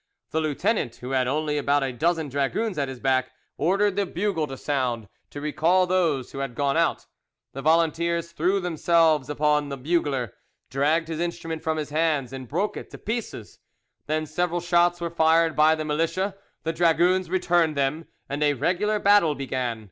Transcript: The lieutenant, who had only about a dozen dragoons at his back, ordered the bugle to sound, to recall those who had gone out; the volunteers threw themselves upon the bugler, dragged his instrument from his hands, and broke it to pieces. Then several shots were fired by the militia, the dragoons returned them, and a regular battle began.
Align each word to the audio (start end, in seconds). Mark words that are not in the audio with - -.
The 0.31 0.39
lieutenant, 0.41 0.95
who 0.95 1.11
had 1.11 1.27
only 1.27 1.59
about 1.59 1.83
a 1.83 1.93
dozen 1.93 2.27
dragoons 2.27 2.79
at 2.79 2.87
his 2.87 2.99
back, 2.99 3.29
ordered 3.55 3.95
the 3.95 4.07
bugle 4.07 4.47
to 4.47 4.57
sound, 4.57 5.07
to 5.29 5.39
recall 5.39 5.85
those 5.85 6.31
who 6.31 6.39
had 6.39 6.55
gone 6.55 6.75
out; 6.75 7.05
the 7.53 7.61
volunteers 7.61 8.31
threw 8.31 8.59
themselves 8.59 9.29
upon 9.29 9.69
the 9.69 9.77
bugler, 9.77 10.33
dragged 10.71 11.07
his 11.07 11.19
instrument 11.19 11.61
from 11.61 11.77
his 11.77 11.91
hands, 11.91 12.33
and 12.33 12.47
broke 12.47 12.75
it 12.75 12.89
to 12.89 12.97
pieces. 12.97 13.59
Then 14.07 14.25
several 14.25 14.59
shots 14.59 14.99
were 14.99 15.11
fired 15.11 15.55
by 15.55 15.75
the 15.75 15.85
militia, 15.85 16.35
the 16.63 16.73
dragoons 16.73 17.29
returned 17.29 17.77
them, 17.77 18.07
and 18.27 18.41
a 18.41 18.53
regular 18.53 18.97
battle 18.97 19.35
began. 19.35 19.79